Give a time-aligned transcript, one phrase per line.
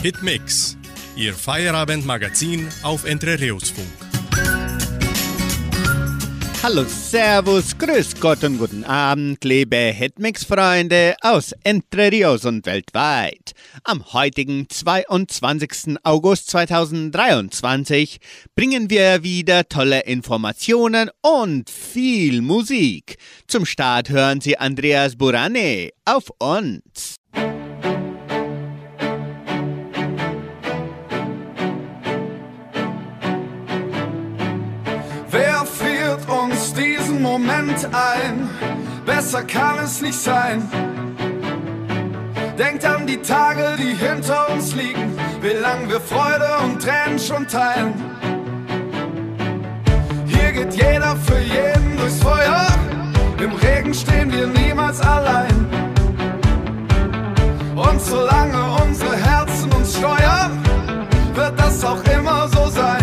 [0.00, 0.76] Hitmix,
[1.16, 3.88] Ihr Feierabendmagazin auf Entrerios-Funk.
[6.62, 13.54] Hallo, Servus, Grüß Gott und guten Abend, liebe Hitmix-Freunde aus Entre Rios und weltweit.
[13.82, 15.96] Am heutigen 22.
[16.04, 18.20] August 2023
[18.54, 23.16] bringen wir wieder tolle Informationen und viel Musik.
[23.48, 27.17] Zum Start hören Sie Andreas Burane auf uns.
[37.30, 38.48] Moment ein,
[39.04, 40.66] besser kann es nicht sein.
[42.58, 47.46] Denkt an die Tage, die hinter uns liegen, wie lang wir Freude und Tränen schon
[47.46, 47.92] teilen.
[50.26, 52.66] Hier geht jeder für jeden durchs Feuer,
[53.38, 55.56] im Regen stehen wir niemals allein.
[57.76, 60.62] Und solange unsere Herzen uns steuern,
[61.34, 62.97] wird das auch immer so sein.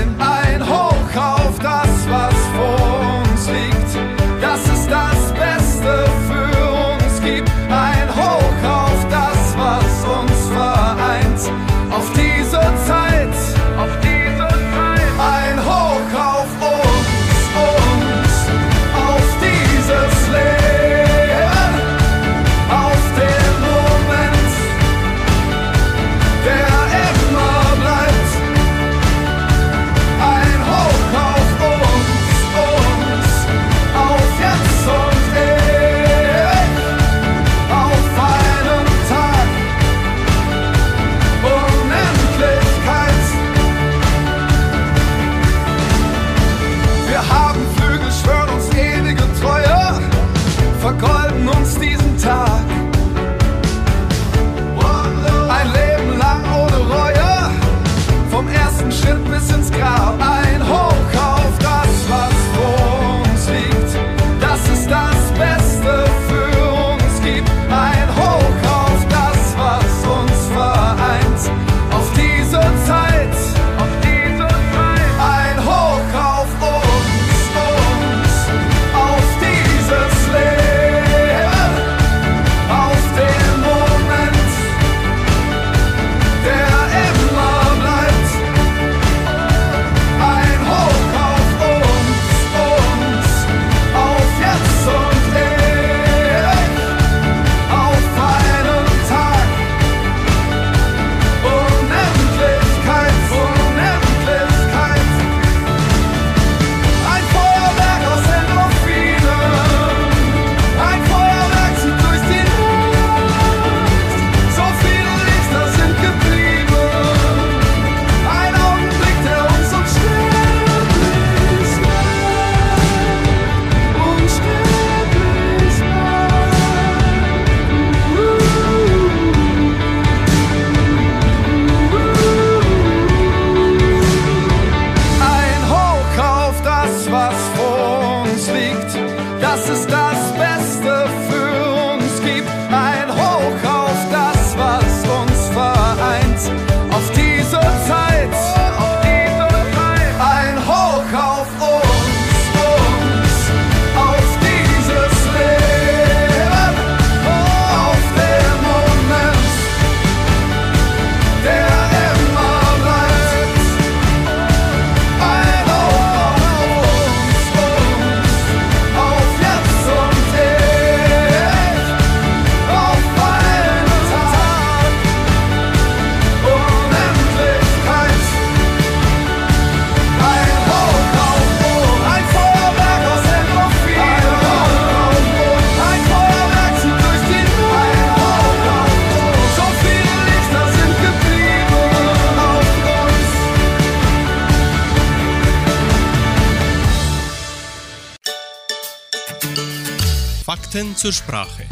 [200.76, 201.64] Fakten zur Sprache.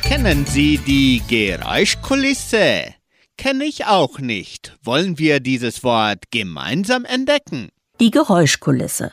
[0.00, 2.94] Kennen Sie die Geräuschkulisse?
[3.36, 4.78] Kenne ich auch nicht.
[4.82, 7.68] Wollen wir dieses Wort gemeinsam entdecken?
[8.00, 9.12] Die Geräuschkulisse.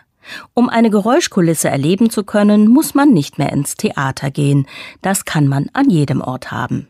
[0.54, 4.68] Um eine Geräuschkulisse erleben zu können, muss man nicht mehr ins Theater gehen.
[5.02, 6.88] Das kann man an jedem Ort haben.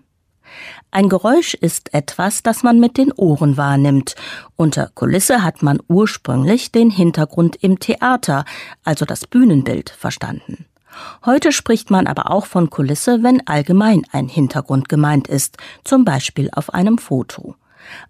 [0.92, 4.13] Ein Geräusch ist etwas, das man mit den Ohren wahrnimmt.
[4.56, 8.45] Unter Kulisse hat man ursprünglich den Hintergrund im Theater,
[8.83, 10.68] also das Bühnenbild, verstanden.
[11.26, 16.50] Heute spricht man aber auch von Kulisse, wenn allgemein ein Hintergrund gemeint ist, zum Beispiel
[16.54, 17.56] auf einem Foto.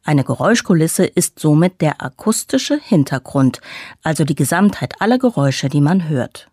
[0.04, 3.62] Eine Geräuschkulisse ist somit der akustische Hintergrund,
[4.04, 6.50] also die Gesamtheit aller Geräusche, die man hört.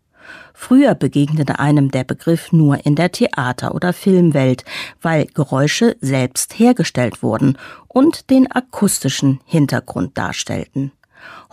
[0.52, 4.64] Früher begegnete einem der Begriff nur in der Theater- oder Filmwelt,
[5.00, 10.92] weil Geräusche selbst hergestellt wurden und den akustischen Hintergrund darstellten.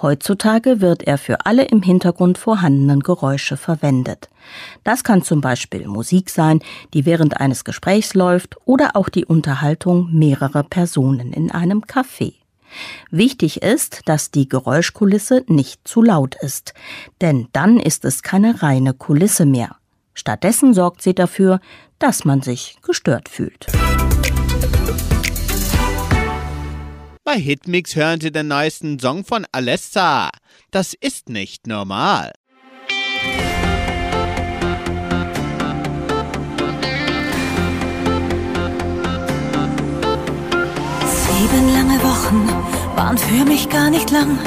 [0.02, 4.30] Heutzutage wird er für alle im Hintergrund vorhandenen Geräusche verwendet.
[4.84, 6.60] Das kann zum Beispiel Musik sein,
[6.94, 12.34] die während eines Gesprächs läuft oder auch die Unterhaltung mehrerer Personen in einem Café.
[13.10, 16.74] Wichtig ist, dass die Geräuschkulisse nicht zu laut ist,
[17.22, 19.78] denn dann ist es keine reine Kulisse mehr.
[20.14, 21.60] Stattdessen sorgt sie dafür,
[22.00, 23.68] dass man sich gestört fühlt.
[27.24, 30.30] Bei Hitmix hören Sie den neuesten Song von Alessa.
[30.70, 32.34] Das ist nicht normal.
[41.46, 42.50] Sieben lange Wochen
[42.96, 44.40] waren für mich gar nicht lang.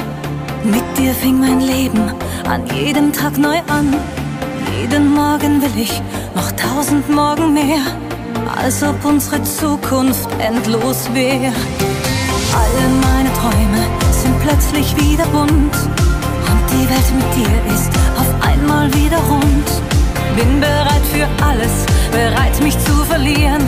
[0.65, 2.11] Mit dir fing mein Leben
[2.45, 3.95] an jedem Tag neu an.
[4.81, 6.01] Jeden Morgen will ich
[6.35, 7.79] noch tausend Morgen mehr,
[8.61, 11.53] als ob unsere Zukunft endlos wäre.
[12.59, 12.75] All
[13.07, 13.81] meine Träume
[14.11, 15.75] sind plötzlich wieder bunt
[16.49, 19.69] und die Welt mit dir ist auf einmal wieder rund.
[20.35, 23.63] Bin bereit für alles, bereit mich zu verlieren,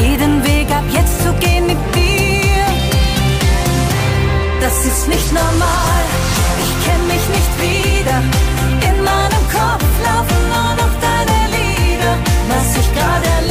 [0.00, 1.91] jeden Weg ab jetzt zu gehen mit dir.
[4.62, 6.04] Das ist nicht normal,
[6.62, 8.18] ich kenn mich nicht wieder.
[8.88, 12.14] In meinem Kopf laufen nur noch deine Lieder,
[12.48, 13.41] was ich gerade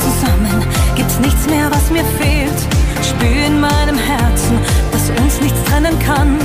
[0.00, 0.64] Zusammen
[0.94, 2.60] gibt's nichts mehr, was mir fehlt.
[3.02, 4.58] Spür in meinem Herzen,
[4.92, 6.38] dass uns nichts trennen kann.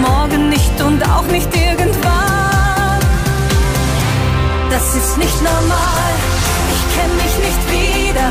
[0.00, 3.00] Morgen nicht und auch nicht irgendwann.
[4.70, 6.12] Das ist nicht normal,
[6.74, 8.26] ich kenn mich nicht wieder.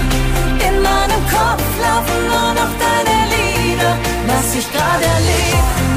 [0.68, 3.94] In meinem Kopf laufen nur noch deine Lieder,
[4.28, 5.89] was ich gerade erlebe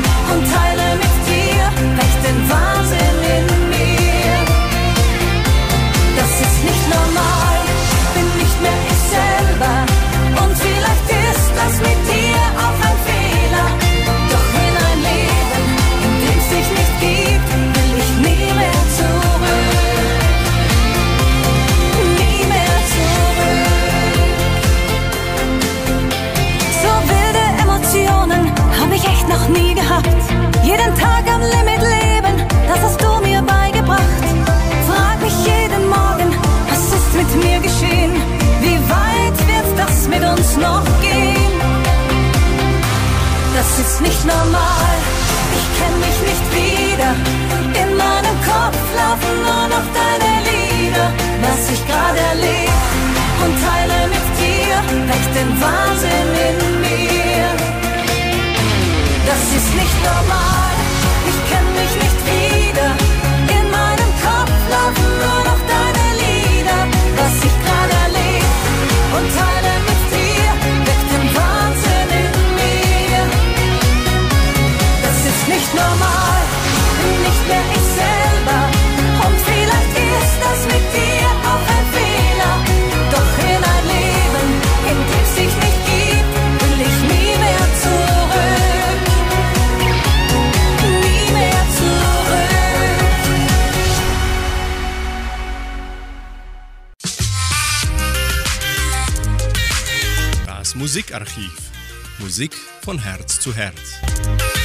[44.03, 44.95] nicht normal,
[45.59, 47.11] ich kenn mich nicht wieder.
[47.83, 51.09] In meinem Kopf laufen nur noch deine Lieder,
[51.45, 52.79] was ich gerade erlebe
[53.43, 54.75] und teile mit dir,
[55.09, 57.49] weckt den Wahnsinn in mir.
[59.29, 60.75] Das ist nicht normal,
[61.31, 62.89] ich kenn mich nicht wieder.
[63.57, 66.81] In meinem Kopf laufen nur noch deine Lieder,
[67.19, 68.51] was ich gerade erlebe
[69.17, 69.62] und teile
[100.83, 101.53] Musikarchiv.
[102.19, 104.62] Musik von Herz zu Herz.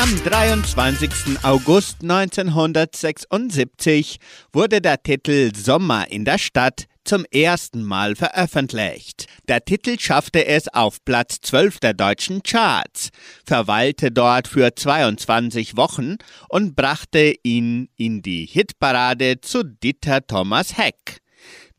[0.00, 1.10] Am 23.
[1.42, 4.18] August 1976
[4.52, 9.26] wurde der Titel Sommer in der Stadt zum ersten Mal veröffentlicht.
[9.48, 13.08] Der Titel schaffte es auf Platz 12 der deutschen Charts,
[13.44, 16.14] verweilte dort für 22 Wochen
[16.48, 21.18] und brachte ihn in die Hitparade zu Dieter Thomas Heck.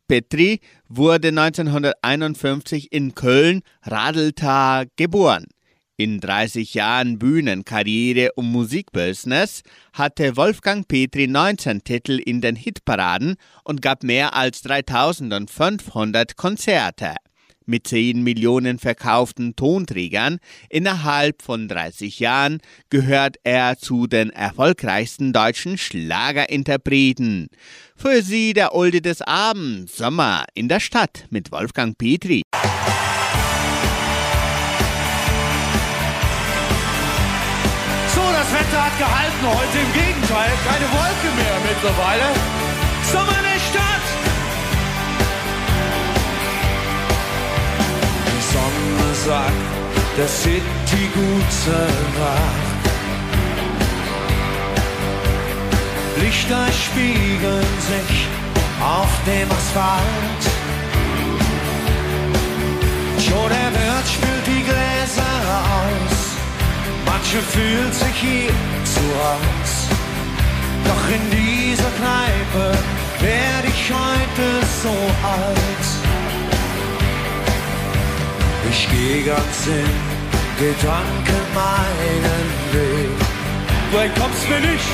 [0.10, 0.60] Petri
[0.90, 5.46] wurde 1951 in Köln, Radeltar, geboren.
[6.00, 13.82] In 30 Jahren Bühnenkarriere und Musikbusiness hatte Wolfgang Petri 19 Titel in den Hitparaden und
[13.82, 17.16] gab mehr als 3500 Konzerte.
[17.66, 20.40] Mit 10 Millionen verkauften Tonträgern
[20.70, 27.50] innerhalb von 30 Jahren gehört er zu den erfolgreichsten deutschen Schlagerinterpreten.
[27.98, 32.44] Für Sie der Olde des Abends, Sommer in der Stadt mit Wolfgang Petri.
[38.74, 39.78] Hat gehalten heute.
[39.86, 42.28] Im Gegenteil, keine Wolke mehr mittlerweile.
[43.12, 44.08] Sommer in der Stadt.
[48.28, 49.70] Die Sonne sagt,
[50.18, 51.80] der City gute
[52.20, 52.80] Nacht.
[56.22, 58.28] Lichter spiegeln sich
[58.82, 60.44] auf dem Asphalt.
[63.26, 65.36] Schon der Wirt spült die Gläser
[65.78, 66.09] aus.
[67.12, 68.54] Manche fühlt sich hier
[68.94, 69.72] zu Haus.
[70.86, 72.66] Doch in dieser Kneipe
[73.20, 74.46] werde ich heute
[74.84, 74.96] so
[75.38, 75.86] alt.
[78.70, 79.96] Ich gehe ganz in
[80.64, 83.18] Gedanken meinen Weg.
[83.92, 84.92] Du entkommst mir nicht.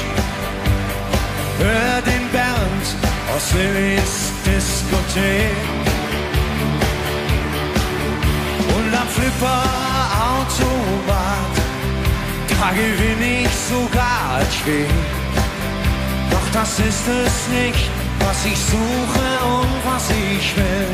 [1.60, 2.88] Hör den Bernd
[3.36, 5.58] aus Lillys Diskothek.
[8.76, 9.64] Und am Flipper
[10.30, 11.15] Automat
[12.66, 14.88] da gewinne ich sogar Spiel.
[16.32, 20.88] Doch das ist es nicht, was ich suche und was ich will.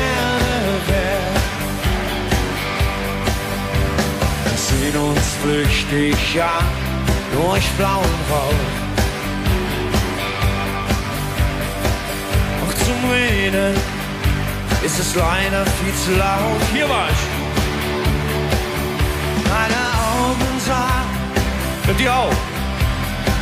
[0.00, 1.20] Gerne?
[4.44, 6.66] Wir sehen uns flüchtig an
[7.32, 8.68] durch blauen Rauch.
[12.60, 13.74] Doch zum Reden
[14.84, 16.62] ist es leider viel zu laut.
[16.72, 17.22] Hier war ich.
[19.48, 19.82] Meine
[20.16, 21.10] Augen sagen,
[21.88, 22.36] und die auch,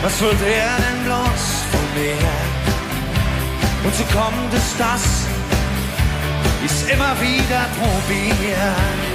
[0.02, 2.30] was will der denn bloß von mir?
[3.84, 5.27] Und so kommt es, dass
[6.64, 9.07] ich's immer wieder probieren.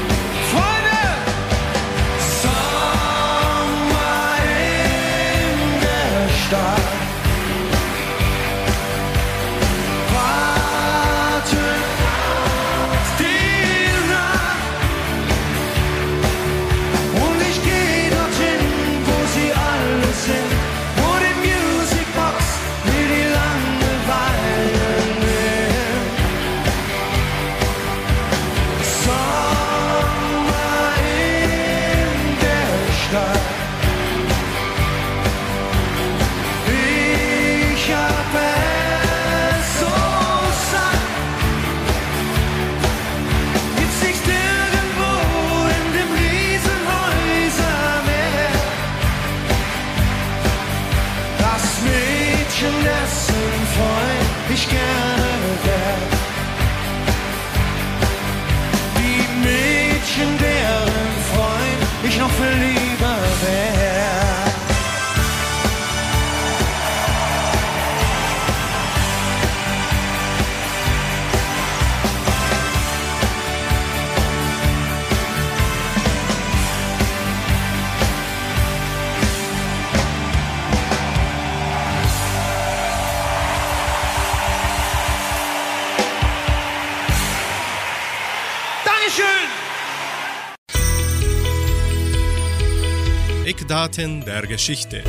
[93.94, 95.04] Eckdaten der Geschichte.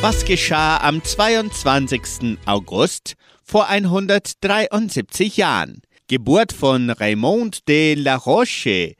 [0.00, 2.38] Was geschah am 22.
[2.44, 5.82] August vor 173 Jahren?
[6.08, 8.94] Geburt von Raymond de la Roche.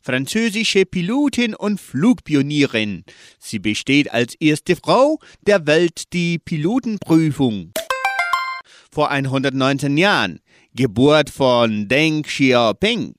[0.00, 3.04] französische Pilotin und Flugpionierin.
[3.38, 7.72] Sie besteht als erste Frau der Welt die Pilotenprüfung.
[8.90, 10.40] Vor 119 Jahren,
[10.74, 13.14] Geburt von Deng Xiaoping,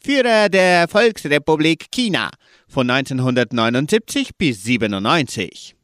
[0.00, 2.30] Führer der Volksrepublik China
[2.68, 5.74] von 1979 bis 97.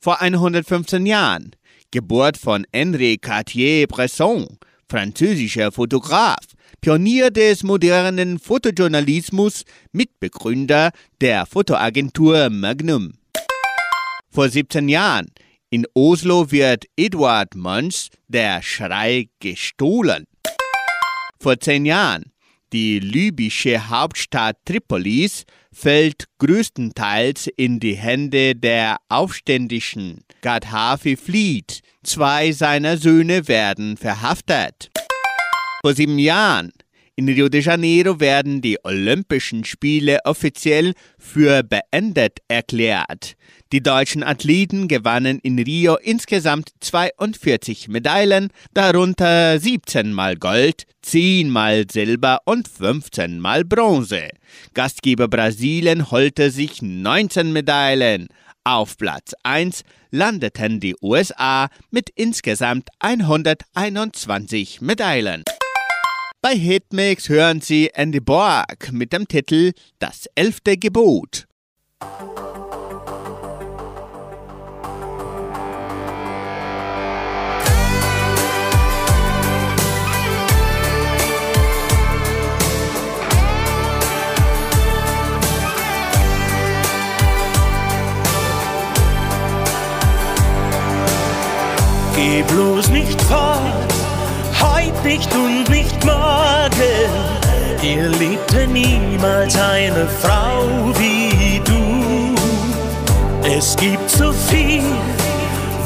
[0.00, 1.50] Vor 115 Jahren,
[1.90, 6.38] Geburt von Henri Cartier-Bresson, französischer Fotograf,
[6.80, 10.90] Pionier des modernen Fotojournalismus, Mitbegründer
[11.20, 13.12] der Fotoagentur Magnum.
[14.30, 15.26] Vor 17 Jahren,
[15.68, 20.24] in Oslo wird Eduard Munch der Schrei gestohlen.
[21.38, 22.31] Vor zehn Jahren,
[22.72, 30.24] die libysche Hauptstadt Tripolis fällt größtenteils in die Hände der Aufständischen.
[30.40, 34.90] Gaddafi flieht, zwei seiner Söhne werden verhaftet.
[35.82, 36.72] Vor sieben Jahren
[37.14, 43.34] in Rio de Janeiro werden die Olympischen Spiele offiziell für beendet erklärt.
[43.72, 51.86] Die deutschen Athleten gewannen in Rio insgesamt 42 Medaillen, darunter 17 mal Gold, 10 mal
[51.90, 54.28] Silber und 15 mal Bronze.
[54.74, 58.28] Gastgeber Brasilien holte sich 19 Medaillen.
[58.62, 65.44] Auf Platz 1 landeten die USA mit insgesamt 121 Medaillen.
[66.42, 71.46] Bei Hitmix hören Sie Andy Borg mit dem Titel Das elfte Gebot.
[92.14, 93.92] Geh bloß nicht fort,
[94.60, 97.32] heut nicht und nicht morgen.
[97.82, 102.34] Ihr liebte niemals eine Frau wie du.
[103.44, 104.82] Es gibt so viel,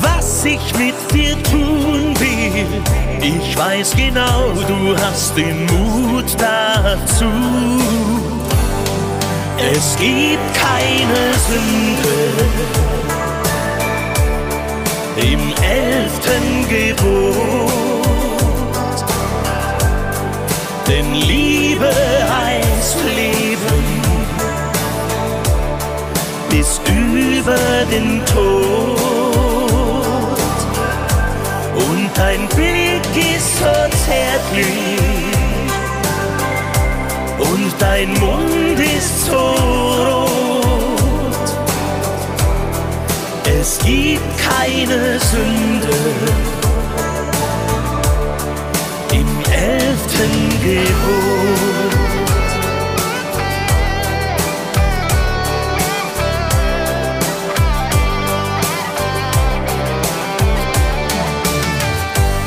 [0.01, 2.83] was ich mit dir tun will.
[3.21, 7.31] Ich weiß genau, du hast den Mut dazu.
[9.59, 13.16] Es gibt keine Sünde
[15.17, 17.73] im elften Gebot.
[20.87, 21.91] Denn Liebe
[22.29, 23.97] heißt Leben
[26.51, 28.97] bis über den Tod.
[31.75, 33.65] Und dein Blick ist so
[34.05, 35.27] zärtlich
[37.39, 40.56] und dein Mund ist so rot.
[43.49, 45.97] Es gibt keine Sünde.
[49.13, 51.97] Im elften Gebot.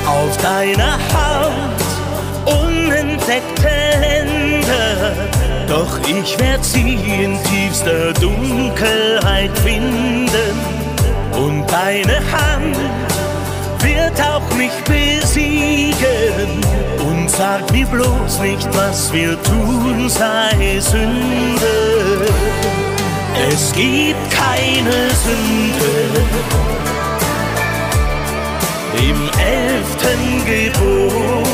[0.06, 1.80] Auf deiner Haut
[2.46, 3.70] unentdeckte
[4.02, 5.12] Länder,
[5.68, 10.89] doch ich werd sie in tiefster Dunkelheit finden
[11.40, 12.78] und deine Hand
[13.80, 16.62] wird auch mich besiegen.
[17.08, 22.28] Und sag mir bloß nicht, was wir tun, sei Sünde.
[23.52, 25.92] Es gibt keine Sünde.
[28.98, 31.46] Im elften Gebot,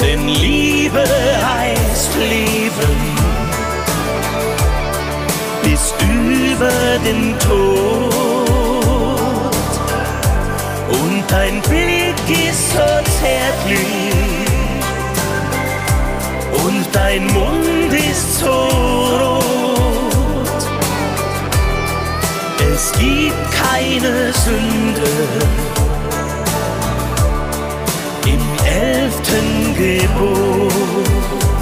[0.00, 1.04] denn Liebe
[1.42, 3.15] heißt Leben
[5.76, 8.10] bis über den Tod.
[10.88, 12.88] Und dein Blick ist so
[13.20, 13.86] zärtlich
[16.64, 18.46] und dein Mund ist so
[19.20, 20.62] rot.
[22.72, 25.10] Es gibt keine Sünde
[28.24, 31.55] im elften Gebot.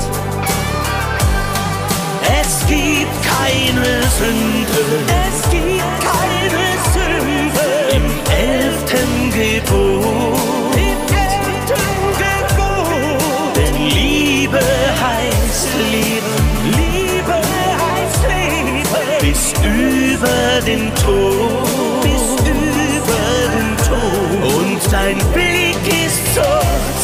[3.36, 4.82] Keine Sünde.
[5.26, 7.66] Es gibt keine Sünde
[7.96, 10.76] im elften Gebot.
[10.76, 13.56] Im elften Gebot.
[13.56, 14.60] Denn Liebe
[15.06, 16.34] heißt Leben.
[16.76, 17.36] Liebe
[17.84, 18.82] heißt Leben.
[19.20, 22.02] Bis über den Tod.
[22.02, 23.24] Bis über
[23.56, 24.54] den Tod.
[24.56, 26.50] Und dein Blick ist so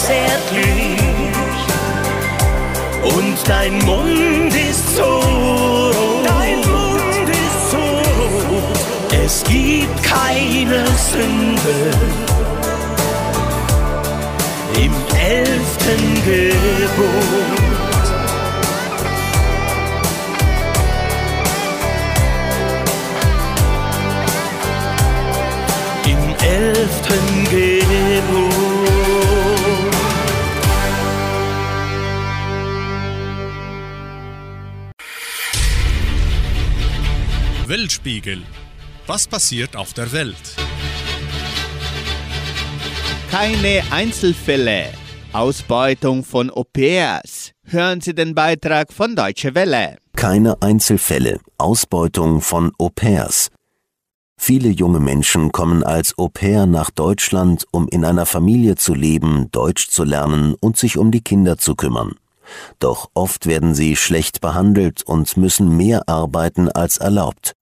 [0.07, 1.01] zärtlich
[3.03, 5.69] und dein Mund ist so
[9.33, 11.93] Es gibt keine Sünde
[14.75, 17.47] im elften Gebot.
[26.07, 28.51] Im elften Gebot.
[37.69, 38.43] Weltspiegel
[39.12, 40.37] was passiert auf der Welt?
[43.33, 44.85] Keine Einzelfälle.
[45.33, 47.51] Ausbeutung von Au-pairs.
[47.66, 49.96] Hören Sie den Beitrag von Deutsche Welle.
[50.14, 51.40] Keine Einzelfälle.
[51.59, 53.51] Ausbeutung von Au-pairs.
[54.40, 59.88] Viele junge Menschen kommen als Au-pair nach Deutschland, um in einer Familie zu leben, Deutsch
[59.88, 62.12] zu lernen und sich um die Kinder zu kümmern.
[62.79, 67.57] Doch oft werden sie schlecht behandelt und müssen mehr arbeiten als erlaubt.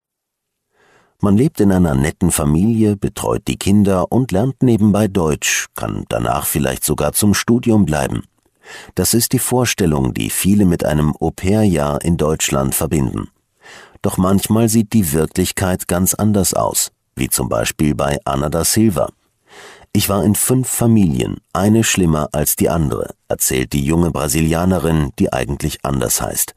[1.20, 6.46] Man lebt in einer netten Familie, betreut die Kinder und lernt nebenbei Deutsch, kann danach
[6.46, 8.22] vielleicht sogar zum Studium bleiben.
[8.94, 13.30] Das ist die Vorstellung, die viele mit einem Au-pair-Jahr in Deutschland verbinden.
[14.00, 19.08] Doch manchmal sieht die Wirklichkeit ganz anders aus, wie zum Beispiel bei Anna da Silva.
[19.92, 25.32] Ich war in fünf Familien, eine schlimmer als die andere, erzählt die junge Brasilianerin, die
[25.32, 26.54] eigentlich anders heißt.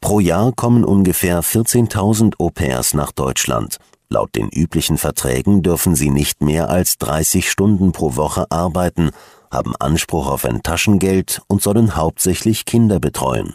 [0.00, 3.78] Pro Jahr kommen ungefähr 14.000 Au-pairs nach Deutschland.
[4.08, 9.10] Laut den üblichen Verträgen dürfen sie nicht mehr als 30 Stunden pro Woche arbeiten,
[9.50, 13.54] haben Anspruch auf ein Taschengeld und sollen hauptsächlich Kinder betreuen.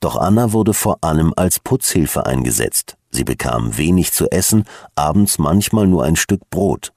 [0.00, 2.96] Doch Anna wurde vor allem als Putzhilfe eingesetzt.
[3.10, 6.92] Sie bekam wenig zu essen, abends manchmal nur ein Stück Brot.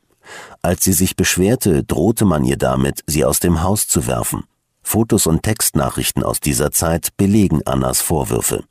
[0.62, 4.45] Als sie sich beschwerte, drohte man ihr damit, sie aus dem Haus zu werfen.
[4.84, 8.63] Fotos und Textnachrichten aus dieser Zeit belegen Annas Vorwürfe.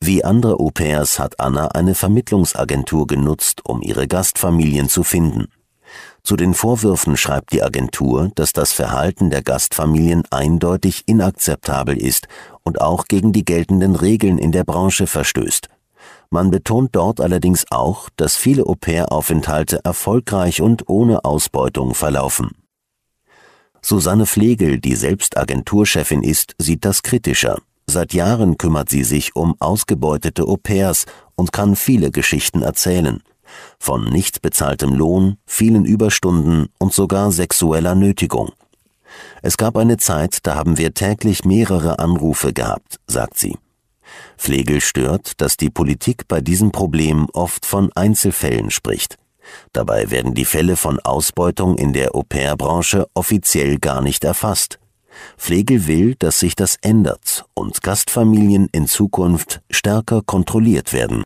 [0.00, 5.48] Wie andere Au-pairs hat Anna eine Vermittlungsagentur genutzt, um ihre Gastfamilien zu finden.
[6.24, 12.28] Zu den Vorwürfen schreibt die Agentur, dass das Verhalten der Gastfamilien eindeutig inakzeptabel ist
[12.62, 15.68] und auch gegen die geltenden Regeln in der Branche verstößt.
[16.30, 22.61] Man betont dort allerdings auch, dass viele Au-pair-Aufenthalte erfolgreich und ohne Ausbeutung verlaufen.
[23.84, 27.58] Susanne Flegel, die selbst Agenturchefin ist, sieht das kritischer.
[27.86, 33.22] Seit Jahren kümmert sie sich um ausgebeutete Au-pairs und kann viele Geschichten erzählen.
[33.78, 38.52] Von nicht bezahltem Lohn, vielen Überstunden und sogar sexueller Nötigung.
[39.42, 43.58] Es gab eine Zeit, da haben wir täglich mehrere Anrufe gehabt, sagt sie.
[44.36, 49.18] Flegel stört, dass die Politik bei diesem Problem oft von Einzelfällen spricht.
[49.72, 54.78] Dabei werden die Fälle von Ausbeutung in der Au-pair-Branche offiziell gar nicht erfasst.
[55.36, 61.24] Flegel will, dass sich das ändert und Gastfamilien in Zukunft stärker kontrolliert werden.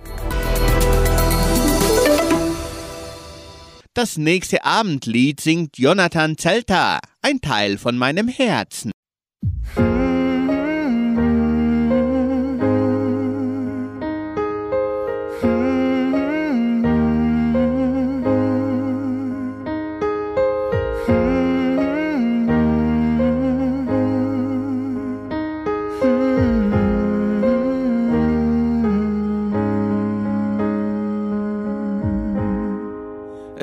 [3.95, 8.93] Das nächste Abendlied singt Jonathan Zelter, ein Teil von meinem Herzen.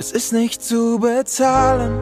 [0.04, 1.98] Es ist nicht zu bezahlen,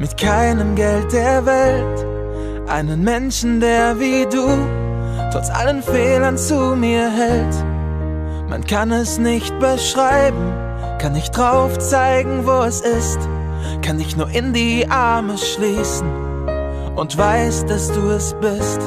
[0.00, 2.68] mit keinem Geld der Welt.
[2.68, 4.48] Einen Menschen, der wie du,
[5.30, 7.54] trotz allen Fehlern zu mir hält.
[8.48, 10.52] Man kann es nicht beschreiben,
[10.98, 13.20] kann nicht drauf zeigen, wo es ist.
[13.80, 16.08] Kann dich nur in die Arme schließen
[16.96, 18.80] und weiß, dass du es bist.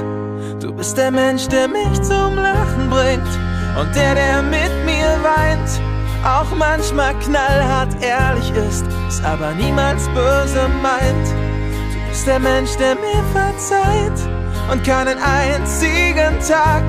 [0.60, 3.40] Du bist der Mensch, der mich zum Lachen bringt
[3.80, 5.93] und der, der mit mir weint
[6.24, 11.28] auch manchmal knallhart ehrlich ist, es aber niemals böse meint.
[11.28, 14.20] Du bist der Mensch, der mir verzeiht
[14.72, 16.84] und keinen einzigen Tag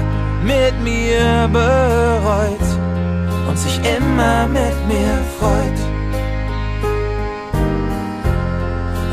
[0.45, 2.61] mit mir bereut
[3.49, 5.81] und sich immer mit mir freut.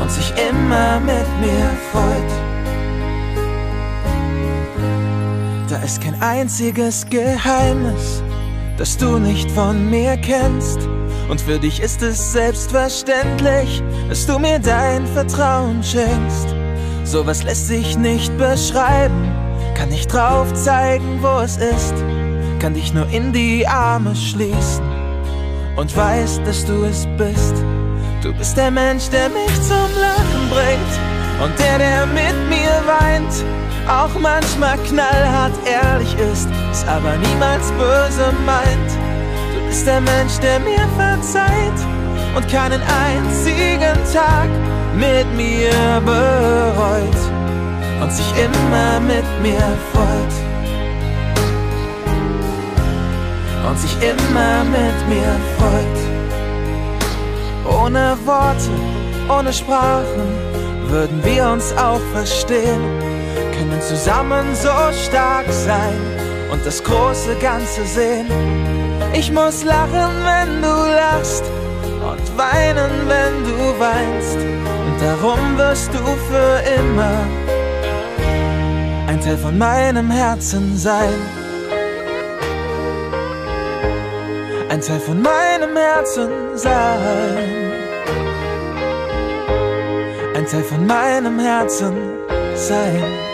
[0.00, 2.32] Und sich immer mit mir freut.
[5.68, 8.22] Da ist kein einziges Geheimnis
[8.82, 10.88] das du nicht von mir kennst.
[11.28, 16.48] Und für dich ist es selbstverständlich, dass du mir dein Vertrauen schenkst.
[17.04, 19.30] Sowas lässt sich nicht beschreiben,
[19.76, 21.94] kann nicht drauf zeigen, wo es ist.
[22.58, 24.84] Kann dich nur in die Arme schließen
[25.76, 27.54] und weiß, dass du es bist.
[28.20, 33.61] Du bist der Mensch, der mich zum Lachen bringt und der, der mit mir weint
[33.88, 38.90] auch manchmal knallhart ehrlich ist, es aber niemals böse meint.
[39.54, 41.78] Du bist der Mensch, der mir verzeiht
[42.36, 44.48] und keinen einzigen Tag
[44.94, 47.22] mit mir bereut
[48.02, 50.34] und sich immer mit mir freut.
[53.68, 55.98] Und sich immer mit mir freut.
[57.80, 58.70] Ohne Worte,
[59.28, 60.28] ohne Sprachen
[60.88, 63.11] würden wir uns auch verstehen
[63.62, 66.00] können zusammen so stark sein
[66.50, 68.26] und das große Ganze sehen.
[69.12, 71.44] Ich muss lachen, wenn du lachst
[71.84, 74.36] und weinen, wenn du weinst.
[74.36, 77.18] Und darum wirst du für immer
[79.06, 81.14] ein Teil von meinem Herzen sein.
[84.70, 87.72] Ein Teil von meinem Herzen sein.
[90.34, 91.94] Ein Teil von meinem Herzen
[92.56, 93.31] sein.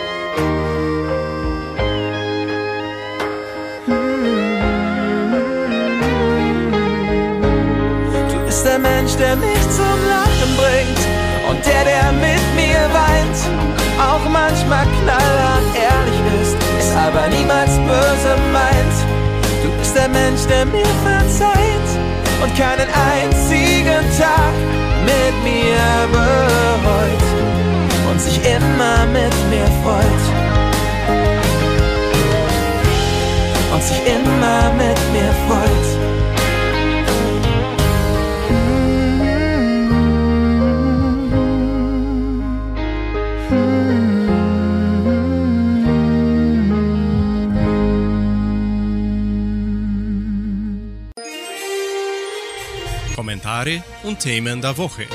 [8.79, 11.01] Der Mensch, der mich zum Lachen bringt
[11.49, 13.39] und der, der mit mir weint,
[13.99, 18.97] auch manchmal knallhart ehrlich ist, es aber niemals böse meint.
[19.63, 21.89] Du bist der Mensch, der mir verzeiht
[22.43, 24.55] und keinen einzigen Tag
[25.05, 27.25] mit mir bereut
[28.11, 30.25] und sich immer mit mir freut.
[33.73, 34.88] Und sich immer mit
[53.69, 55.07] Kommentare und Themen der Woche.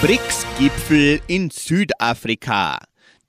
[0.00, 2.78] BRICS-Gipfel in Südafrika.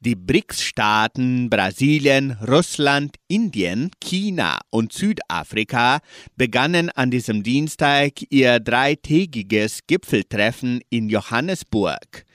[0.02, 6.00] Die BRICS-Staaten Brasilien, Russland, Indien, China und Südafrika
[6.38, 12.26] begannen an diesem Dienstag ihr dreitägiges Gipfeltreffen in Johannesburg.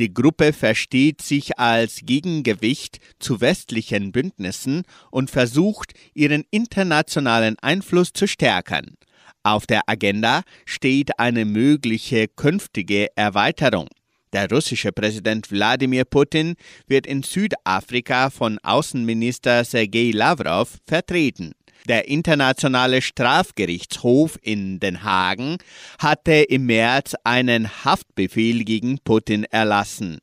[0.00, 4.82] Die Gruppe versteht sich als Gegengewicht zu westlichen Bündnissen
[5.12, 8.96] und versucht, ihren internationalen Einfluss zu stärken.
[9.44, 13.88] Auf der Agenda steht eine mögliche künftige Erweiterung.
[14.32, 16.54] Der russische Präsident Wladimir Putin
[16.86, 21.52] wird in Südafrika von Außenminister Sergei Lavrov vertreten.
[21.88, 25.38] Der Internationale Strafgerichtshof in Den Haag
[25.98, 30.20] hatte im März einen Haftbefehl gegen Putin erlassen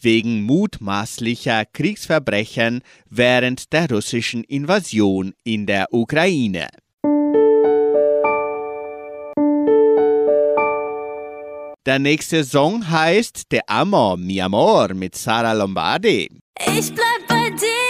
[0.00, 6.68] wegen mutmaßlicher Kriegsverbrechen während der russischen Invasion in der Ukraine.
[11.88, 16.28] Der nächste Song heißt Te amo, mi amor mit Sara Lombardi.
[16.76, 17.87] Ich bleib bei dir,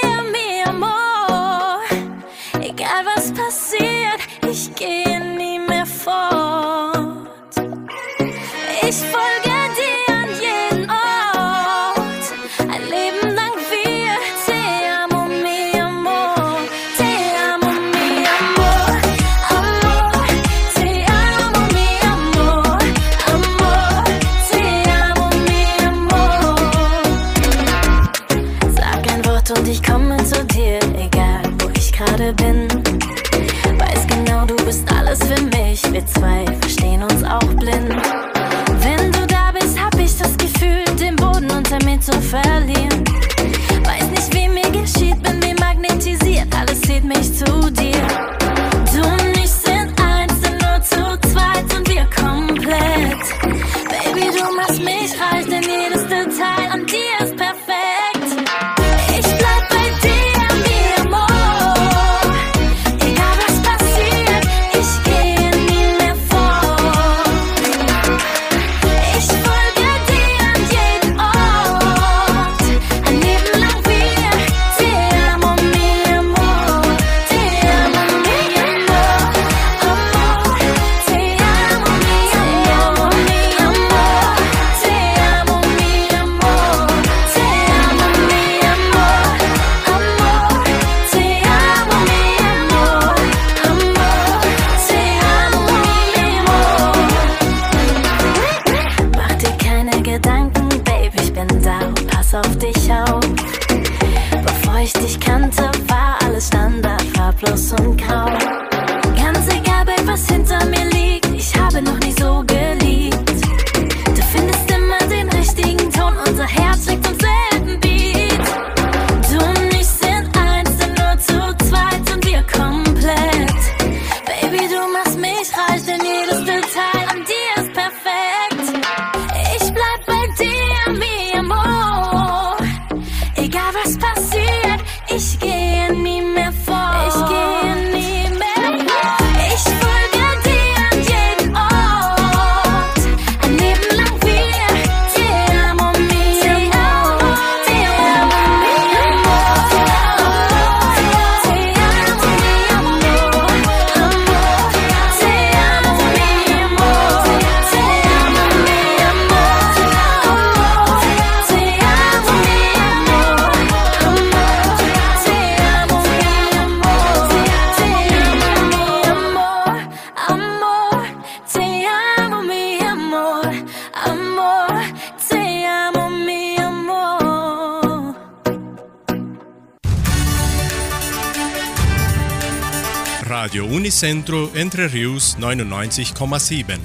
[184.00, 186.78] Unicentro Entre Rius 99,7.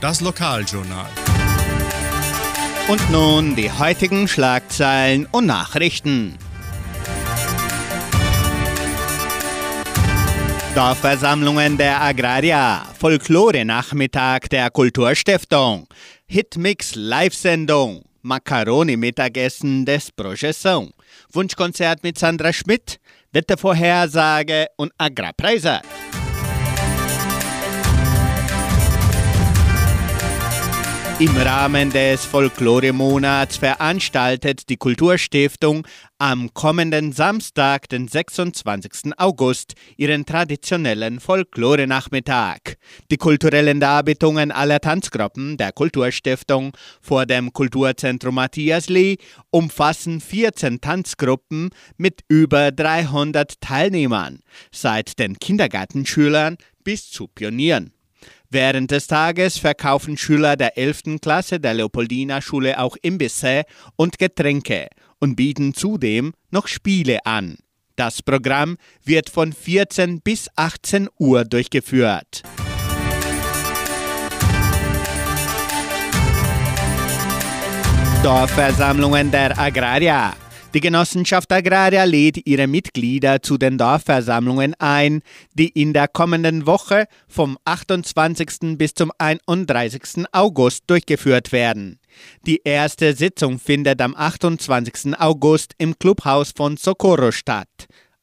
[0.00, 1.08] Das Lokaljournal.
[2.86, 6.38] Und nun die heutigen Schlagzeilen und Nachrichten.
[10.76, 15.88] Dorfversammlungen der Agraria, Folklore-Nachmittag der Kulturstiftung,
[16.26, 20.90] Hitmix Live-Sendung, Macaroni-Mittagessen des Projeção,
[21.32, 23.00] Wunschkonzert mit Sandra Schmidt,
[23.32, 25.80] Wettervorhersage und Agrarpreise.
[31.22, 35.86] Im Rahmen des Folklore-Monats veranstaltet die Kulturstiftung
[36.18, 39.12] am kommenden Samstag, den 26.
[39.18, 42.76] August, ihren traditionellen Folklore-Nachmittag.
[43.12, 49.18] Die kulturellen Darbietungen aller Tanzgruppen der Kulturstiftung vor dem Kulturzentrum Matthias Lee
[49.50, 54.40] umfassen 14 Tanzgruppen mit über 300 Teilnehmern,
[54.72, 57.92] seit den Kindergartenschülern bis zu Pionieren.
[58.54, 61.18] Während des Tages verkaufen Schüler der 11.
[61.22, 63.62] Klasse der Leopoldina Schule auch Imbisse
[63.96, 64.88] und Getränke
[65.18, 67.56] und bieten zudem noch Spiele an.
[67.96, 72.42] Das Programm wird von 14 bis 18 Uhr durchgeführt.
[78.22, 80.34] Dorfversammlungen der Agraria.
[80.74, 85.20] Die Genossenschaft Agraria lädt ihre Mitglieder zu den Dorfversammlungen ein,
[85.52, 88.78] die in der kommenden Woche vom 28.
[88.78, 90.24] bis zum 31.
[90.32, 91.98] August durchgeführt werden.
[92.46, 95.20] Die erste Sitzung findet am 28.
[95.20, 97.68] August im Clubhaus von Socorro statt.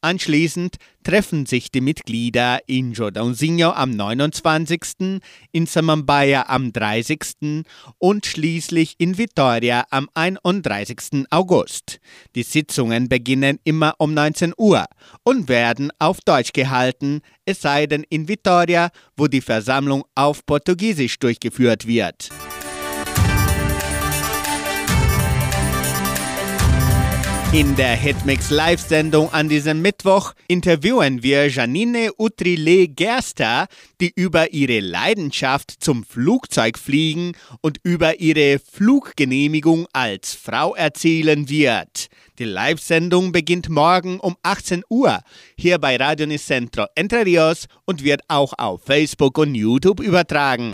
[0.02, 5.20] Anschließend treffen sich die Mitglieder in Jordãozinho am 29.,
[5.52, 7.64] in Samambaia am 30.
[7.98, 11.26] und schließlich in Vitória am 31.
[11.30, 12.00] August.
[12.34, 14.86] Die Sitzungen beginnen immer um 19 Uhr
[15.22, 21.18] und werden auf Deutsch gehalten, es sei denn in Vitória, wo die Versammlung auf Portugiesisch
[21.18, 22.30] durchgeführt wird.
[27.52, 33.66] In der Hitmix Live-Sendung an diesem Mittwoch interviewen wir Janine Utrile-Gerster,
[34.00, 42.06] die über ihre Leidenschaft zum Flugzeugfliegen und über ihre Fluggenehmigung als Frau erzählen wird.
[42.38, 45.18] Die Live-Sendung beginnt morgen um 18 Uhr
[45.56, 50.72] hier bei Radio Nicentro Entre Rios und wird auch auf Facebook und YouTube übertragen.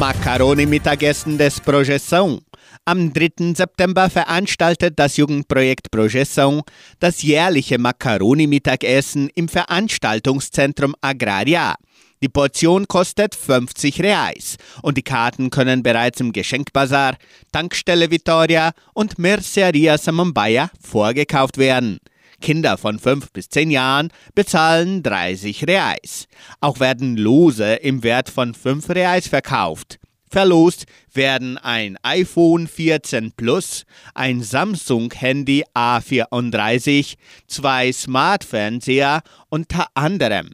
[0.00, 2.40] Macaroni-Mittagessen des Projeção.
[2.86, 3.54] Am 3.
[3.54, 6.62] September veranstaltet das Jugendprojekt Projeção
[6.98, 11.74] das jährliche Macaroni-Mittagessen im Veranstaltungszentrum Agraria.
[12.22, 17.18] Die Portion kostet 50 Reais und die Karten können bereits im Geschenkbazar,
[17.52, 21.98] Tankstelle Vitoria und Merceria Samambaia vorgekauft werden.
[22.40, 26.26] Kinder von 5 bis 10 Jahren bezahlen 30 Reais.
[26.60, 29.98] Auch werden Lose im Wert von 5 Reais verkauft.
[30.30, 37.16] Verlost werden ein iPhone 14 Plus, ein Samsung Handy A34,
[37.48, 40.50] zwei Smart-Fernseher unter anderem.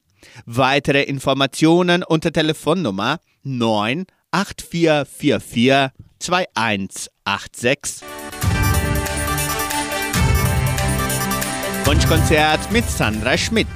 [0.47, 8.26] Weitere Informationen unter Telefonnummer 98444 2186.
[11.87, 13.69] Wunschkonzert mit Sandra Schmidt.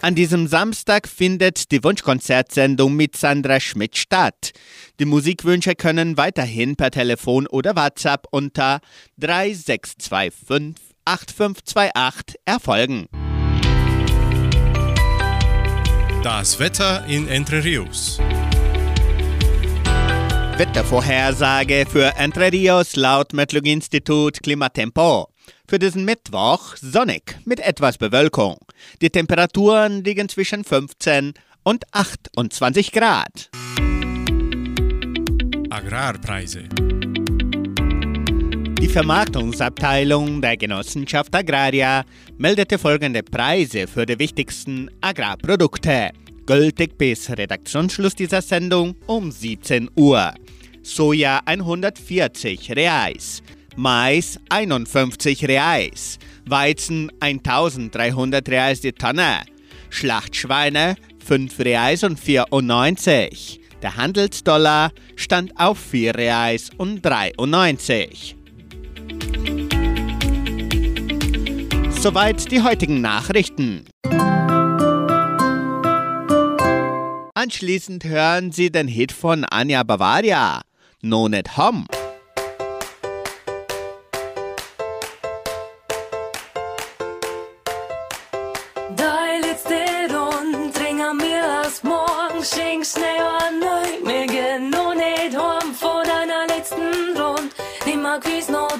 [0.00, 4.52] An diesem Samstag findet die Wunschkonzertsendung mit Sandra Schmidt statt.
[5.00, 8.78] Die Musikwünsche können weiterhin per Telefon oder WhatsApp unter
[9.18, 13.08] 3625 8528 erfolgen.
[16.22, 18.20] Das Wetter in Entre Rios.
[20.56, 25.32] Wettervorhersage für Entre Rios laut Metlog-Institut Klimatempo.
[25.68, 28.58] Für diesen Mittwoch sonnig mit etwas Bewölkung.
[29.00, 33.50] Die Temperaturen liegen zwischen 15 und 28 Grad.
[35.70, 36.64] Agrarpreise.
[38.80, 42.04] Die Vermarktungsabteilung der Genossenschaft Agraria
[42.38, 46.10] meldete folgende Preise für die wichtigsten Agrarprodukte.
[46.46, 50.32] Gültig bis Redaktionsschluss dieser Sendung um 17 Uhr.
[50.82, 53.42] Soja 140 Reais,
[53.76, 59.42] Mais 51 Reais, Weizen 1300 Reais die Tonne,
[59.90, 63.60] Schlachtschweine 5 Reais und 94.
[63.82, 68.36] Der Handelsdollar stand auf 4 Reais und 93.
[72.00, 73.84] Soweit die heutigen Nachrichten.
[77.34, 80.62] Anschließend hören Sie den Hit von Anja Bavaria,
[81.02, 81.84] No Net Home.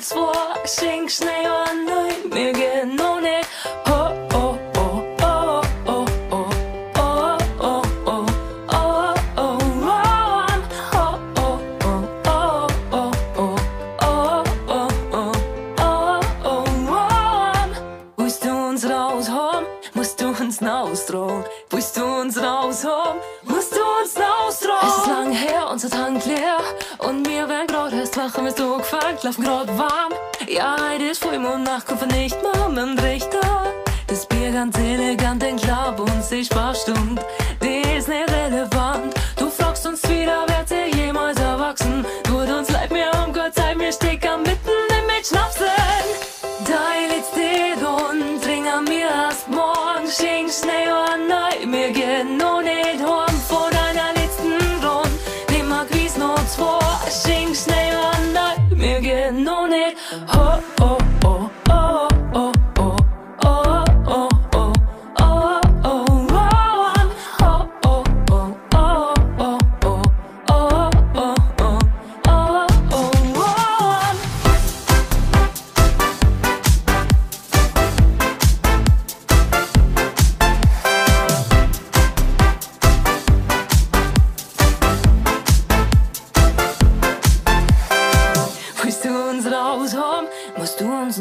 [0.08, 2.30] It's watching snow on night.
[29.26, 30.12] Laufen grad warm.
[30.46, 33.72] Ja, heute ist Vollmond, nachkommen nicht mehr mit dem Richter.
[34.06, 37.20] Das Bier ganz elegant, den Club und die Sparstund,
[37.60, 39.15] die ist nicht relevant.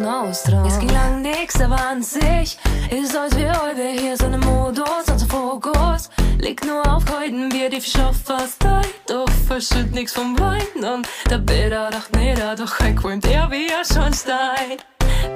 [0.03, 0.67] Austragen.
[0.67, 2.57] Es ging lang nix, aber an sich
[2.89, 7.69] ist, als wir heute hier so ne Modus, unser Fokus liegt nur auf Keuden, wir
[7.69, 12.79] die Stoff fast tight, doch verschütt nix vom Wein und der Bilder dacht nieder, doch
[12.79, 14.77] er qualmt er wie ein Schornstein.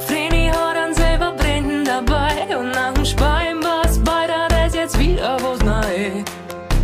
[0.07, 4.99] Vreni hat dann selber Brinden dabei und nach dem Speien war's weiter, der ist jetzt
[4.99, 6.25] wieder wo's nein.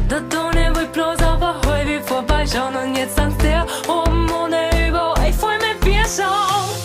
[0.10, 5.14] Der Donne will bloß auf der Heuwe vorbeischauen und jetzt tanzt der oben ohne über
[5.20, 6.85] euch voll mit Bierschaum.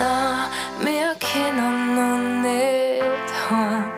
[0.00, 3.92] Wir kennen nun nicht heim.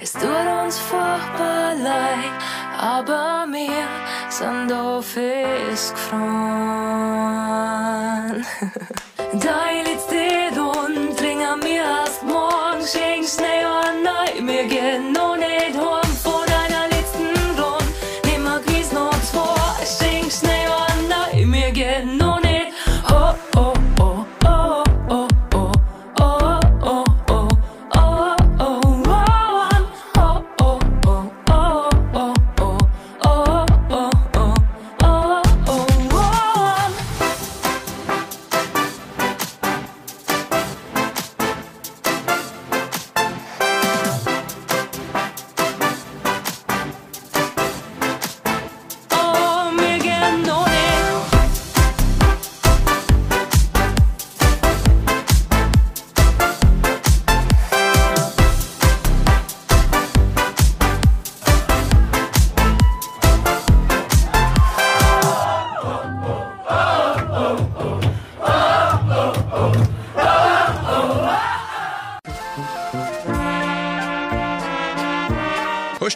[0.00, 2.32] Es tut uns furchtbar leid,
[2.76, 3.86] aber wir
[4.30, 6.18] sind auf fest gefroren.
[9.32, 15.12] Dein letzte Rund trinken wir erst morgen, schenk schnell an neu, wir gehen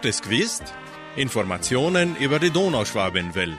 [0.02, 0.74] Hast es gewusst?
[1.14, 3.58] Informationen über die Donauschwabenwelle.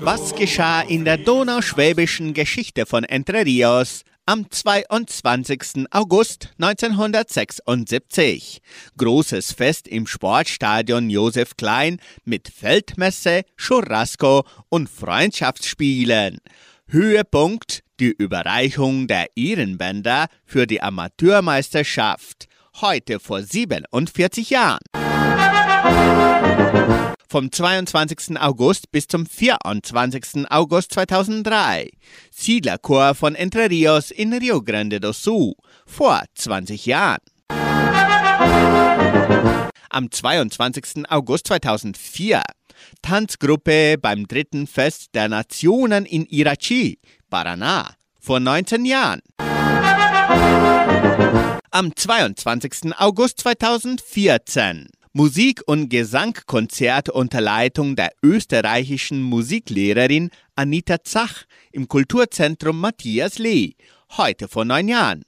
[0.00, 5.86] Was geschah in der donauschwäbischen Geschichte von Entre Rios am 22.
[5.90, 8.60] August 1976?
[8.98, 16.36] Großes Fest im Sportstadion Josef Klein mit Feldmesse, Churrasco und Freundschaftsspielen.
[16.86, 22.49] Höhepunkt die Überreichung der Ehrenbänder für die Amateurmeisterschaft.
[22.80, 24.80] Heute vor 47 Jahren.
[27.28, 28.40] Vom 22.
[28.40, 30.50] August bis zum 24.
[30.50, 31.90] August 2003.
[32.30, 35.52] Siedlerchor von Entre Rios in Rio Grande do Sul.
[35.84, 37.20] Vor 20 Jahren.
[39.90, 41.04] Am 22.
[41.10, 42.42] August 2004.
[43.02, 46.98] Tanzgruppe beim dritten Fest der Nationen in Irachi,
[47.30, 47.90] Paraná.
[48.18, 49.20] Vor 19 Jahren.
[51.72, 52.98] Am 22.
[52.98, 54.88] August 2014.
[55.12, 63.74] Musik- und Gesangkonzert unter Leitung der österreichischen Musiklehrerin Anita Zach im Kulturzentrum Matthias Lee,
[64.16, 65.22] heute vor neun Jahren.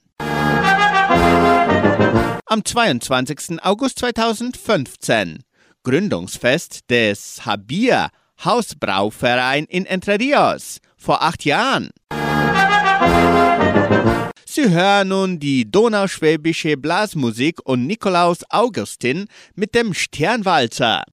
[2.45, 3.63] Am 22.
[3.63, 5.43] August 2015
[5.83, 8.09] Gründungsfest des Habir
[8.43, 11.91] Hausbrauverein in Entre Rios vor acht Jahren.
[14.45, 21.03] Sie hören nun die donauschwäbische Blasmusik und Nikolaus Augustin mit dem Sternwalzer.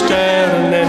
[0.00, 0.81] Besser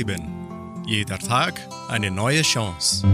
[0.00, 0.82] leben.
[0.86, 3.06] Jeder Tag eine neue Chance.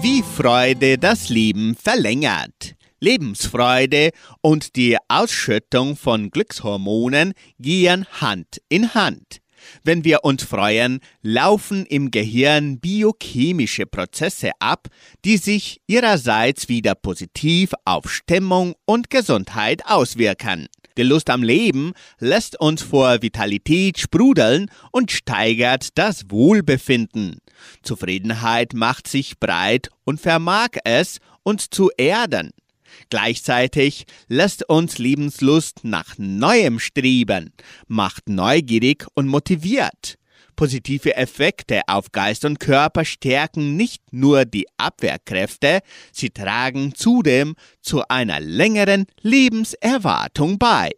[0.00, 2.74] Wie Freude das Leben verlängert.
[3.00, 9.40] Lebensfreude und die Ausschüttung von Glückshormonen gehen Hand in Hand.
[9.82, 14.88] Wenn wir uns freuen, laufen im Gehirn biochemische Prozesse ab,
[15.26, 20.68] die sich ihrerseits wieder positiv auf Stimmung und Gesundheit auswirken.
[20.96, 27.38] Die Lust am Leben lässt uns vor Vitalität sprudeln und steigert das Wohlbefinden.
[27.82, 32.50] Zufriedenheit macht sich breit und vermag es, uns zu erden.
[33.10, 37.52] Gleichzeitig lässt uns Lebenslust nach Neuem streben,
[37.88, 40.16] macht neugierig und motiviert.
[40.56, 45.80] Positive Effekte auf Geist und Körper stärken nicht nur die Abwehrkräfte,
[46.12, 50.90] sie tragen zudem zu einer längeren Lebenserwartung bei.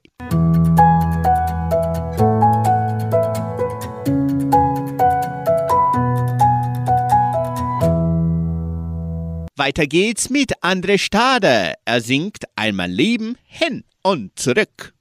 [9.58, 11.74] Weiter geht's mit André Stade.
[11.84, 14.95] Er singt Einmal Leben hin und zurück.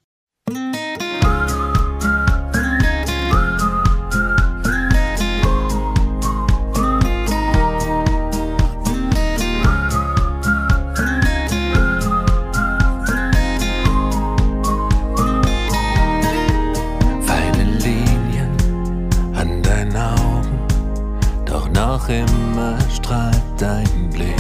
[23.56, 24.36] Strahlt dein Blick.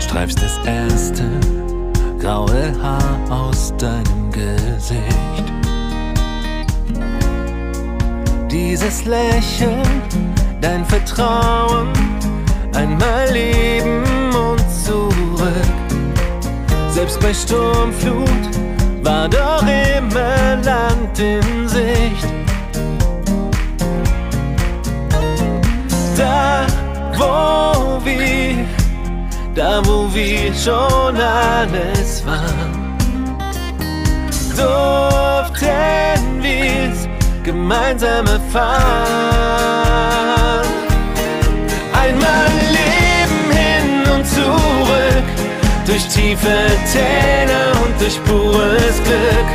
[0.00, 1.24] Streifst das erste
[2.20, 5.52] graue Haar aus deinem Gesicht.
[8.50, 10.02] Dieses Lächeln,
[10.60, 11.88] dein Vertrauen,
[12.74, 14.02] einmal leben
[14.34, 15.52] und zurück.
[16.90, 18.28] Selbst bei Sturmflut
[19.02, 22.26] war doch immer Land in Sicht.
[26.16, 26.66] Da,
[27.16, 28.66] wo wir,
[29.54, 32.96] da, wo wir schon alles waren,
[34.56, 37.08] durften wir's
[37.42, 39.56] gemeinsam erfahren.
[41.92, 45.26] Einmal Leben hin und zurück,
[45.86, 46.58] durch tiefe
[46.92, 49.48] Täler und durch pures Glück.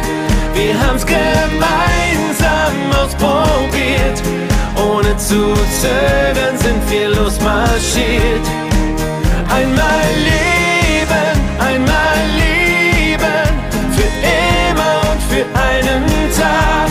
[0.53, 4.21] Wir haben's gemeinsam ausprobiert,
[4.81, 8.45] ohne zu zögern sind wir losmarschiert.
[9.49, 13.49] Einmal leben, einmal lieben,
[13.95, 16.03] für immer und für einen
[16.37, 16.89] Tag.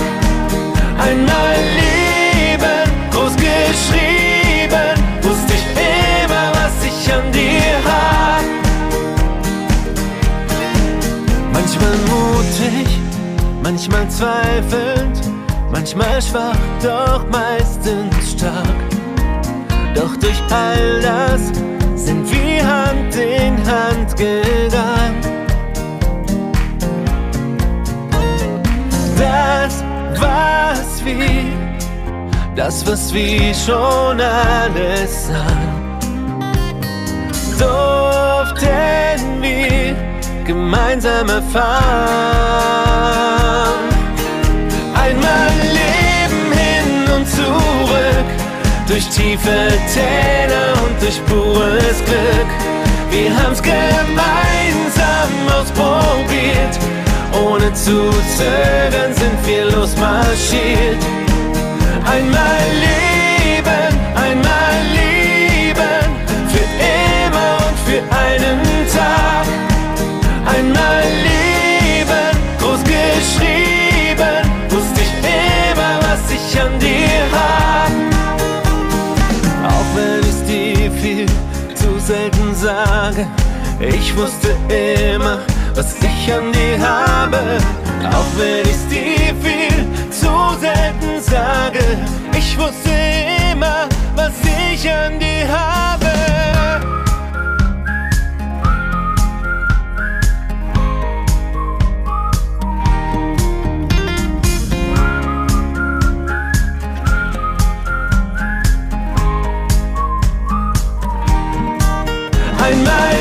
[0.99, 8.45] Einmal leben, groß geschrieben, wusste ich immer, was ich an dir hab.
[11.53, 12.89] Manchmal mutig,
[13.63, 15.30] manchmal zweifelnd,
[15.81, 18.67] manchmal schwach, doch meistens stark.
[19.95, 21.41] Doch durch all das
[21.95, 25.23] sind wir Hand in Hand gegangen.
[29.19, 29.83] Das,
[30.21, 31.47] was wir,
[32.55, 35.99] das, was wir schon alles sahen,
[37.59, 39.97] durften wir
[40.45, 43.40] gemeinsam erfahren.
[48.91, 52.51] Durch tiefe Täler und durch pures Glück.
[53.11, 56.75] Wir haben's gemeinsam ausprobiert,
[57.33, 61.03] ohne zu zögern sind wir losmarschiert.
[62.05, 66.07] Einmal leben, einmal lieben,
[66.53, 66.67] für
[66.99, 68.61] immer und für einen
[68.93, 69.47] Tag.
[70.53, 77.10] Einmal leben, groß geschrieben, wusste ich immer, was ich an dir
[83.01, 83.27] sage,
[83.81, 85.39] ich wusste immer,
[85.75, 87.39] was ich an dir habe.
[88.17, 91.85] Auch wenn ich's dir viel zu selten sage,
[92.37, 92.91] ich wusste
[93.53, 94.35] immer, was
[94.73, 96.11] ich an dir habe.
[112.71, 113.20] Einmal leben,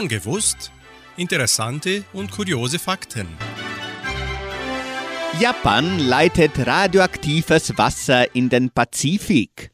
[0.00, 0.72] Schon gewusst?
[1.18, 3.26] Interessante und kuriose Fakten.
[5.38, 9.70] Japan leitet radioaktives Wasser in den Pazifik.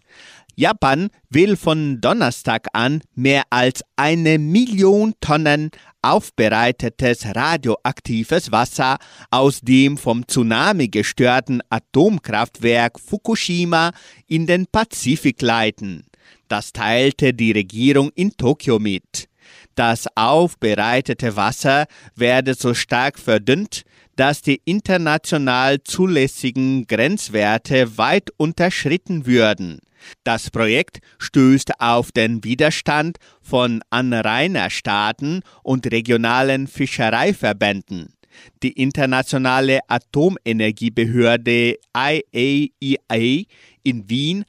[0.57, 5.71] Japan will von Donnerstag an mehr als eine Million Tonnen
[6.03, 8.99] aufbereitetes radioaktives Wasser
[9.31, 13.93] aus dem vom Tsunami gestörten Atomkraftwerk Fukushima
[14.27, 16.05] in den Pazifik leiten.
[16.49, 19.29] Das teilte die Regierung in Tokio mit.
[19.77, 23.83] Das aufbereitete Wasser werde so stark verdünnt,
[24.17, 29.81] dass die international zulässigen Grenzwerte weit unterschritten würden.
[30.25, 38.15] Das Projekt stößt auf den Widerstand von Anrainerstaaten und regionalen Fischereiverbänden.
[38.63, 43.45] Die internationale Atomenergiebehörde IAEA
[43.83, 44.45] in Wien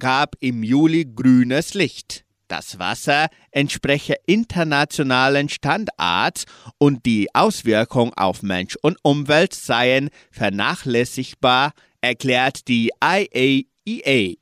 [0.00, 2.24] gab im Juli grünes Licht.
[2.52, 6.44] Das Wasser entspreche internationalen Standards
[6.76, 11.72] und die Auswirkungen auf Mensch und Umwelt seien vernachlässigbar,
[12.02, 14.34] erklärt die IAEA.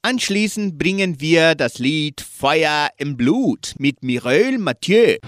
[0.00, 5.18] Anschließend bringen wir das Lied Feuer im Blut mit Mireille Mathieu.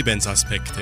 [0.00, 0.80] Lebensaspekte.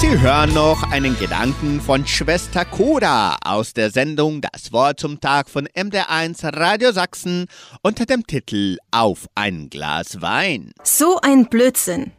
[0.00, 5.48] Sie hören noch einen Gedanken von Schwester Koda aus der Sendung Das Wort zum Tag
[5.48, 7.46] von MDR1 Radio Sachsen
[7.80, 10.72] unter dem Titel Auf ein Glas Wein.
[10.82, 12.12] So ein Blödsinn.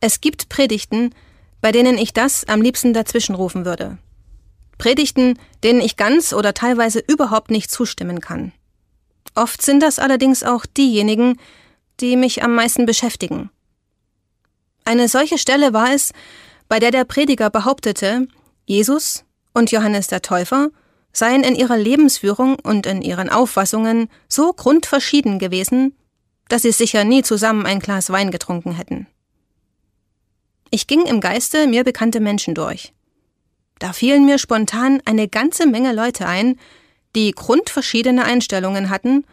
[0.00, 1.12] Es gibt Predigten,
[1.60, 3.98] bei denen ich das am liebsten dazwischenrufen würde.
[4.78, 8.52] Predigten, denen ich ganz oder teilweise überhaupt nicht zustimmen kann.
[9.34, 11.40] Oft sind das allerdings auch diejenigen,
[12.00, 13.50] die mich am meisten beschäftigen.
[14.84, 16.12] Eine solche Stelle war es,
[16.68, 18.28] bei der der Prediger behauptete,
[18.66, 20.68] Jesus und Johannes der Täufer
[21.12, 25.96] seien in ihrer Lebensführung und in ihren Auffassungen so grundverschieden gewesen,
[26.48, 29.06] dass sie sicher nie zusammen ein Glas Wein getrunken hätten.
[30.70, 32.92] Ich ging im Geiste mir bekannte Menschen durch.
[33.78, 36.58] Da fielen mir spontan eine ganze Menge Leute ein,
[37.14, 39.24] die grundverschiedene Einstellungen hatten,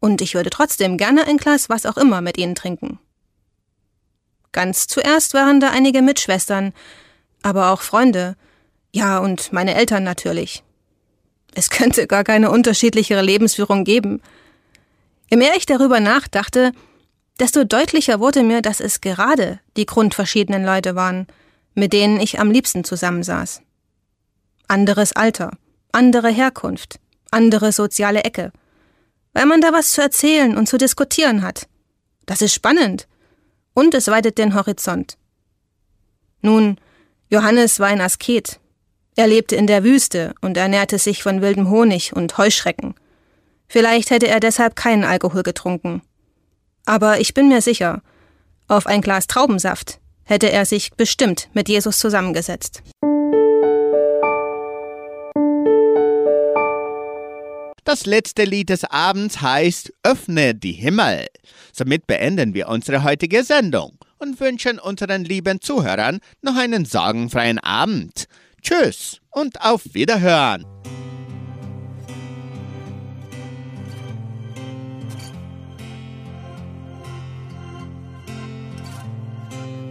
[0.00, 2.98] und ich würde trotzdem gerne ein Glas was auch immer mit ihnen trinken.
[4.52, 6.72] Ganz zuerst waren da einige Mitschwestern,
[7.42, 8.36] aber auch Freunde,
[8.92, 10.62] ja und meine Eltern natürlich.
[11.54, 14.22] Es könnte gar keine unterschiedlichere Lebensführung geben.
[15.30, 16.72] Je mehr ich darüber nachdachte,
[17.38, 21.26] desto deutlicher wurde mir, dass es gerade die grundverschiedenen Leute waren,
[21.74, 23.62] mit denen ich am liebsten zusammensaß.
[24.66, 25.52] Anderes Alter,
[25.92, 26.98] andere Herkunft,
[27.30, 28.52] andere soziale Ecke.
[29.38, 31.68] Weil man da was zu erzählen und zu diskutieren hat.
[32.26, 33.06] Das ist spannend.
[33.72, 35.16] Und es weitet den Horizont.
[36.42, 36.76] Nun,
[37.30, 38.58] Johannes war ein Asket.
[39.14, 42.96] Er lebte in der Wüste und ernährte sich von wildem Honig und Heuschrecken.
[43.68, 46.02] Vielleicht hätte er deshalb keinen Alkohol getrunken.
[46.84, 48.02] Aber ich bin mir sicher,
[48.66, 52.82] auf ein Glas Traubensaft hätte er sich bestimmt mit Jesus zusammengesetzt.
[57.88, 61.24] Das letzte Lied des Abends heißt Öffne die Himmel.
[61.72, 68.26] Somit beenden wir unsere heutige Sendung und wünschen unseren lieben Zuhörern noch einen sorgenfreien Abend.
[68.60, 70.66] Tschüss und auf Wiederhören.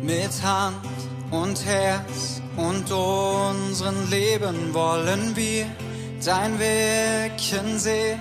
[0.03, 0.85] Mit Hand
[1.31, 5.65] und Herz und unseren Leben wollen wir
[6.25, 8.19] dein Wirken sehen.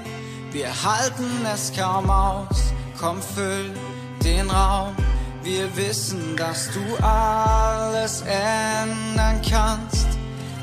[0.53, 3.73] Wir halten es kaum aus, komm füll
[4.23, 4.95] den Raum.
[5.43, 10.07] Wir wissen, dass du alles ändern kannst.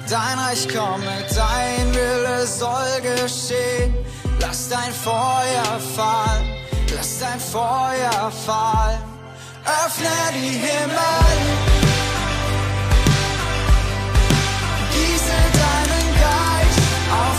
[0.10, 3.94] Dein Reich komme, dein Wille soll geschehen.
[4.42, 6.50] Lass dein Feuer fallen,
[6.96, 9.00] lass dein Feuer fallen.
[9.64, 11.73] Öffne die Himmel.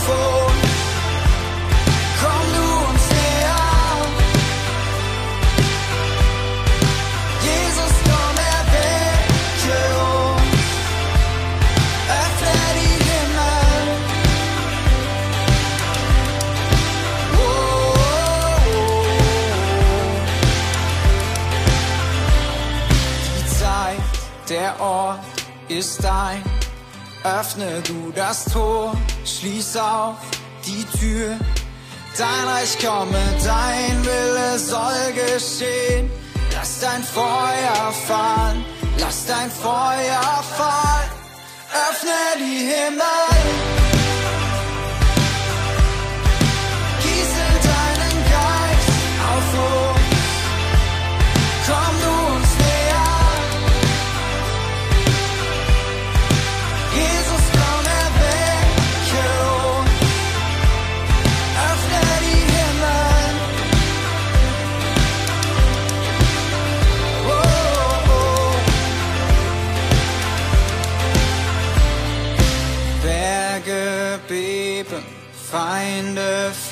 [0.05, 0.13] Komm
[2.55, 3.65] du uns näher.
[7.41, 9.79] Jesus, komm, erwecke.
[12.21, 13.65] Öffne die Himmel.
[23.37, 24.05] Die Zeit,
[24.49, 25.19] der Ort
[25.67, 26.54] ist dein.
[27.25, 28.95] Öffne du das Tor,
[29.25, 30.17] schließ auf
[30.63, 31.35] die Tür.
[32.15, 36.11] Dein Reich komme, dein Wille soll geschehen.
[36.53, 38.63] Lass dein Feuer fallen,
[38.99, 41.09] lass dein Feuer fallen.
[41.89, 43.24] Öffne die Himmel.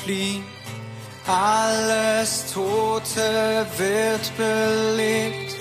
[0.04, 0.44] fliehen.
[1.26, 5.56] Alles Tote wird belebt,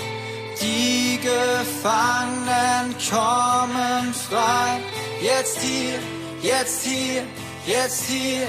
[0.61, 4.81] die Gefangenen kommen frei.
[5.21, 5.99] Jetzt hier,
[6.41, 7.23] jetzt hier,
[7.65, 8.47] jetzt hier.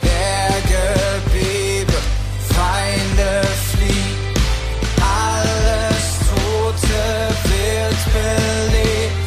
[0.00, 2.02] Berge beben,
[2.54, 3.42] Feinde
[3.72, 4.18] fliehen.
[5.00, 7.02] Alles Tote
[7.50, 9.17] wird belebt.